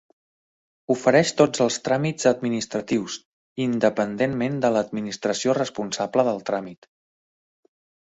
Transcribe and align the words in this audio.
Ofereix 0.95 1.33
tots 1.41 1.63
els 1.65 1.77
tràmits 1.89 2.29
administratius, 2.31 3.19
independentment 3.67 4.59
de 4.67 4.75
l'administració 4.79 5.59
responsable 5.63 6.31
del 6.33 6.47
tràmit. 6.53 6.95